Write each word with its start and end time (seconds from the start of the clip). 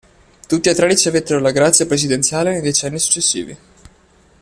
Tutti 0.47 0.67
e 0.67 0.73
tre 0.73 0.87
ricevettero 0.87 1.39
la 1.39 1.51
grazia 1.51 1.85
presidenziale 1.85 2.53
nei 2.53 2.61
decenni 2.61 2.97
successivi. 2.97 3.55